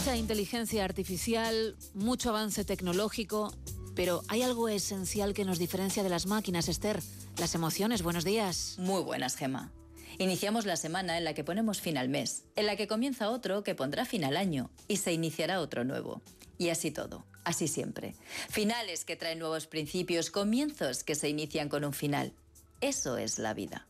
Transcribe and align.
Mucha 0.00 0.16
inteligencia 0.16 0.82
artificial, 0.82 1.76
mucho 1.92 2.30
avance 2.30 2.64
tecnológico, 2.64 3.52
pero 3.94 4.22
hay 4.28 4.40
algo 4.40 4.70
esencial 4.70 5.34
que 5.34 5.44
nos 5.44 5.58
diferencia 5.58 6.02
de 6.02 6.08
las 6.08 6.24
máquinas, 6.24 6.68
Esther. 6.68 7.02
Las 7.36 7.54
emociones. 7.54 8.02
Buenos 8.02 8.24
días. 8.24 8.76
Muy 8.78 9.02
buenas, 9.02 9.36
Gema. 9.36 9.70
Iniciamos 10.16 10.64
la 10.64 10.76
semana 10.76 11.18
en 11.18 11.24
la 11.24 11.34
que 11.34 11.44
ponemos 11.44 11.82
fin 11.82 11.98
al 11.98 12.08
mes, 12.08 12.44
en 12.56 12.64
la 12.64 12.76
que 12.76 12.86
comienza 12.86 13.28
otro 13.28 13.62
que 13.62 13.74
pondrá 13.74 14.06
fin 14.06 14.24
al 14.24 14.38
año 14.38 14.70
y 14.88 14.96
se 14.96 15.12
iniciará 15.12 15.60
otro 15.60 15.84
nuevo. 15.84 16.22
Y 16.56 16.70
así 16.70 16.90
todo, 16.90 17.26
así 17.44 17.68
siempre. 17.68 18.14
Finales 18.48 19.04
que 19.04 19.16
traen 19.16 19.38
nuevos 19.38 19.66
principios, 19.66 20.30
comienzos 20.30 21.04
que 21.04 21.14
se 21.14 21.28
inician 21.28 21.68
con 21.68 21.84
un 21.84 21.92
final. 21.92 22.32
Eso 22.80 23.18
es 23.18 23.38
la 23.38 23.52
vida. 23.52 23.86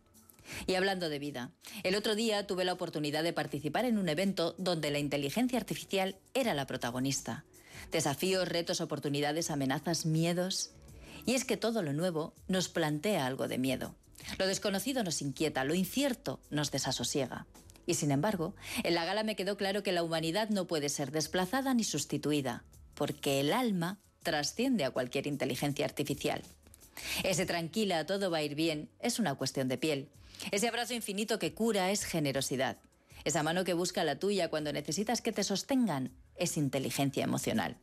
Y 0.66 0.74
hablando 0.74 1.09
de 1.09 1.19
vida, 1.19 1.52
el 1.83 1.95
otro 1.95 2.15
día 2.15 2.46
tuve 2.46 2.65
la 2.65 2.73
oportunidad 2.73 3.23
de 3.23 3.33
participar 3.33 3.84
en 3.84 3.98
un 3.98 4.09
evento 4.09 4.55
donde 4.59 4.91
la 4.91 4.98
inteligencia 4.98 5.59
artificial 5.59 6.16
era 6.34 6.55
la 6.55 6.66
protagonista. 6.66 7.45
Desafíos, 7.91 8.48
retos, 8.48 8.80
oportunidades, 8.80 9.51
amenazas, 9.51 10.06
miedos. 10.06 10.70
Y 11.27 11.34
es 11.34 11.45
que 11.45 11.56
todo 11.56 11.82
lo 11.82 11.92
nuevo 11.92 12.34
nos 12.48 12.68
plantea 12.68 13.27
algo 13.27 13.48
de 13.48 13.59
miedo. 13.59 13.95
Lo 14.38 14.46
desconocido 14.46 15.02
nos 15.02 15.23
inquieta, 15.23 15.65
lo 15.65 15.74
incierto 15.74 16.41
nos 16.51 16.70
desasosiega. 16.70 17.46
Y 17.87 17.95
sin 17.95 18.10
embargo, 18.10 18.54
en 18.84 18.95
la 18.95 19.04
gala 19.04 19.24
me 19.24 19.37
quedó 19.37 19.57
claro 19.57 19.82
que 19.82 19.93
la 19.93 20.02
humanidad 20.02 20.51
no 20.51 20.66
puede 20.66 20.88
ser 20.88 21.10
desplazada 21.10 21.74
ni 21.74 21.84
sustituida, 21.84 22.65
porque 22.95 23.41
el 23.41 23.52
alma 23.52 23.98
trasciende 24.23 24.84
a 24.84 24.91
cualquier 24.91 25.27
inteligencia 25.27 25.87
artificial. 25.87 26.43
Ese 27.22 27.46
tranquila, 27.46 28.06
todo 28.06 28.30
va 28.30 28.38
a 28.38 28.42
ir 28.42 28.54
bien, 28.54 28.88
es 29.00 29.18
una 29.18 29.34
cuestión 29.34 29.68
de 29.68 29.78
piel. 29.78 30.09
Ese 30.50 30.68
abrazo 30.68 30.95
infinito 30.95 31.38
que 31.38 31.54
cura 31.54 31.90
es 31.90 32.04
generosidad. 32.04 32.79
Esa 33.24 33.42
mano 33.42 33.65
que 33.65 33.74
busca 33.74 34.04
la 34.04 34.18
tuya 34.18 34.48
cuando 34.48 34.73
necesitas 34.73 35.20
que 35.20 35.32
te 35.32 35.45
sostengan 35.45 36.12
es 36.37 36.57
inteligencia 36.57 37.24
emocional. 37.24 37.76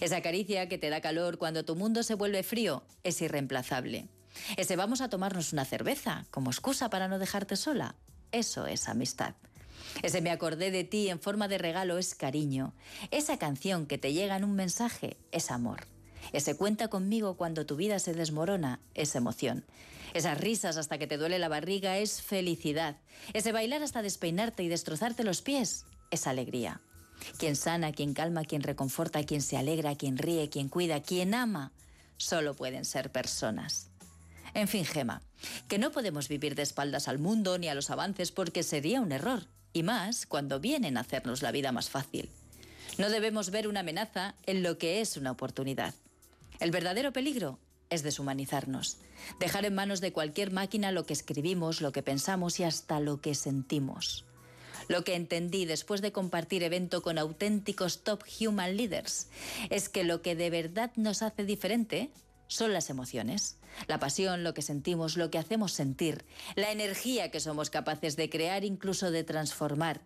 Esa 0.00 0.20
caricia 0.20 0.68
que 0.68 0.78
te 0.78 0.90
da 0.90 1.00
calor 1.00 1.38
cuando 1.38 1.64
tu 1.64 1.74
mundo 1.74 2.02
se 2.02 2.14
vuelve 2.14 2.42
frío 2.42 2.84
es 3.02 3.20
irreemplazable. 3.22 4.08
Ese 4.56 4.76
vamos 4.76 5.00
a 5.00 5.08
tomarnos 5.08 5.52
una 5.52 5.64
cerveza 5.64 6.26
como 6.30 6.50
excusa 6.50 6.90
para 6.90 7.08
no 7.08 7.18
dejarte 7.18 7.56
sola, 7.56 7.94
eso 8.32 8.66
es 8.66 8.88
amistad. 8.88 9.34
Ese 10.02 10.20
me 10.20 10.30
acordé 10.30 10.70
de 10.70 10.84
ti 10.84 11.08
en 11.08 11.20
forma 11.20 11.48
de 11.48 11.58
regalo 11.58 11.98
es 11.98 12.14
cariño. 12.14 12.74
Esa 13.10 13.38
canción 13.38 13.86
que 13.86 13.98
te 13.98 14.12
llega 14.12 14.36
en 14.36 14.44
un 14.44 14.54
mensaje 14.54 15.16
es 15.30 15.50
amor. 15.50 15.86
Ese 16.32 16.56
cuenta 16.56 16.88
conmigo 16.88 17.36
cuando 17.36 17.66
tu 17.66 17.76
vida 17.76 17.98
se 17.98 18.14
desmorona 18.14 18.80
es 18.94 19.14
emoción. 19.14 19.64
Esas 20.14 20.38
risas 20.38 20.76
hasta 20.76 20.98
que 20.98 21.06
te 21.06 21.16
duele 21.16 21.38
la 21.38 21.48
barriga 21.48 21.98
es 21.98 22.22
felicidad. 22.22 22.96
Ese 23.32 23.52
bailar 23.52 23.82
hasta 23.82 24.02
despeinarte 24.02 24.62
y 24.62 24.68
destrozarte 24.68 25.24
los 25.24 25.42
pies 25.42 25.86
es 26.10 26.26
alegría. 26.26 26.80
Quien 27.38 27.56
sana, 27.56 27.92
quien 27.92 28.14
calma, 28.14 28.44
quien 28.44 28.62
reconforta, 28.62 29.24
quien 29.24 29.42
se 29.42 29.56
alegra, 29.56 29.96
quien 29.96 30.18
ríe, 30.18 30.48
quien 30.50 30.68
cuida, 30.68 31.02
quien 31.02 31.34
ama, 31.34 31.72
solo 32.16 32.54
pueden 32.54 32.84
ser 32.84 33.10
personas. 33.10 33.90
En 34.52 34.68
fin, 34.68 34.84
Gema, 34.84 35.22
que 35.68 35.78
no 35.78 35.90
podemos 35.90 36.28
vivir 36.28 36.54
de 36.54 36.62
espaldas 36.62 37.08
al 37.08 37.18
mundo 37.18 37.58
ni 37.58 37.68
a 37.68 37.74
los 37.74 37.90
avances 37.90 38.30
porque 38.30 38.62
sería 38.62 39.00
un 39.00 39.10
error, 39.10 39.46
y 39.72 39.82
más 39.82 40.26
cuando 40.26 40.60
vienen 40.60 40.96
a 40.96 41.00
hacernos 41.00 41.42
la 41.42 41.50
vida 41.50 41.72
más 41.72 41.90
fácil. 41.90 42.30
No 42.98 43.10
debemos 43.10 43.50
ver 43.50 43.66
una 43.66 43.80
amenaza 43.80 44.36
en 44.46 44.62
lo 44.62 44.78
que 44.78 45.00
es 45.00 45.16
una 45.16 45.32
oportunidad. 45.32 45.94
El 46.60 46.70
verdadero 46.70 47.12
peligro 47.12 47.58
es 47.90 48.02
deshumanizarnos, 48.02 48.98
dejar 49.38 49.64
en 49.64 49.74
manos 49.74 50.00
de 50.00 50.12
cualquier 50.12 50.52
máquina 50.52 50.92
lo 50.92 51.06
que 51.06 51.12
escribimos, 51.12 51.80
lo 51.80 51.92
que 51.92 52.02
pensamos 52.02 52.60
y 52.60 52.64
hasta 52.64 53.00
lo 53.00 53.20
que 53.20 53.34
sentimos. 53.34 54.24
Lo 54.88 55.04
que 55.04 55.14
entendí 55.14 55.64
después 55.64 56.02
de 56.02 56.12
compartir 56.12 56.62
evento 56.62 57.02
con 57.02 57.18
auténticos 57.18 58.04
top 58.04 58.22
human 58.40 58.76
leaders 58.76 59.28
es 59.70 59.88
que 59.88 60.04
lo 60.04 60.20
que 60.20 60.34
de 60.34 60.50
verdad 60.50 60.92
nos 60.96 61.22
hace 61.22 61.44
diferente 61.44 62.10
son 62.48 62.72
las 62.72 62.90
emociones, 62.90 63.56
la 63.86 63.98
pasión, 63.98 64.44
lo 64.44 64.52
que 64.52 64.62
sentimos, 64.62 65.16
lo 65.16 65.30
que 65.30 65.38
hacemos 65.38 65.72
sentir, 65.72 66.24
la 66.54 66.70
energía 66.70 67.30
que 67.30 67.40
somos 67.40 67.70
capaces 67.70 68.16
de 68.16 68.28
crear, 68.28 68.64
incluso 68.64 69.10
de 69.10 69.24
transformar. 69.24 70.02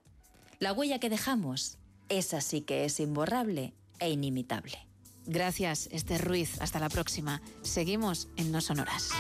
La 0.61 0.73
huella 0.73 1.01
que 1.01 1.11
dejamos, 1.11 1.79
esa 2.09 2.41
sí 2.41 2.61
que 2.63 2.85
es 2.85 3.01
imborrable 3.01 3.75
e 3.99 4.11
inimitable. 4.11 4.88
Gracias, 5.29 5.91
Esther 5.93 6.25
Ruiz. 6.25 6.59
Hasta 6.61 6.81
la 6.81 6.89
próxima. 6.89 7.43
Seguimos 7.61 8.29
en 8.37 8.51
No 8.51 8.63
Sonoras. 8.63 9.11